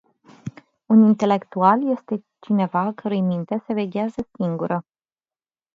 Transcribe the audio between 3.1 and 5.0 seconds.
minte se veghează singură.